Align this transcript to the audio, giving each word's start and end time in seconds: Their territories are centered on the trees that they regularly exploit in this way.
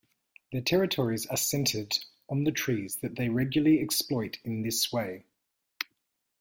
Their 0.51 0.61
territories 0.61 1.27
are 1.27 1.37
centered 1.37 1.99
on 2.27 2.43
the 2.43 2.51
trees 2.51 2.95
that 3.03 3.17
they 3.17 3.29
regularly 3.29 3.79
exploit 3.81 4.39
in 4.43 4.63
this 4.63 4.91
way. 4.91 5.25